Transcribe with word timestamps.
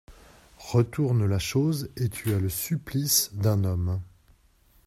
Retourne 0.57 1.27
la 1.27 1.37
chose 1.37 1.91
et 1.95 2.09
tu 2.09 2.33
as 2.33 2.39
le 2.39 2.49
supplice 2.49 3.29
d’un 3.35 3.63
homme. 3.63 4.01